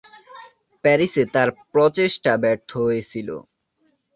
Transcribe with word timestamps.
প্যারিসে 0.83 1.23
তার 1.33 1.49
প্রচেষ্টা 1.71 2.33
ব্যর্থ 2.43 2.69
হয়েছিল। 2.85 3.29